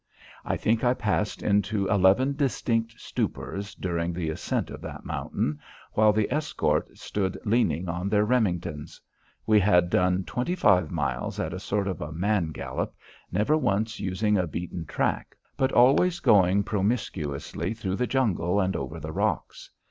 [0.43, 5.59] I think I passed into eleven distinct stupors during the ascent of that mountain
[5.93, 8.99] while the escort stood leaning on their Remingtons.
[9.45, 12.95] We had done twenty five miles at a sort of a man gallop,
[13.31, 18.99] never once using a beaten track, but always going promiscuously through the jungle and over
[18.99, 19.69] the rocks.